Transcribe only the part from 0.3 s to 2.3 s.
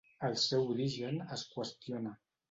seu origen es qüestiona.